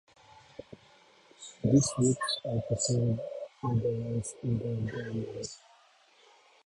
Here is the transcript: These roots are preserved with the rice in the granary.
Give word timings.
These 1.63 1.91
roots 1.99 2.39
are 2.43 2.59
preserved 2.63 3.19
with 3.61 3.83
the 3.83 4.13
rice 4.15 4.33
in 4.41 4.57
the 4.57 4.91
granary. 4.91 5.43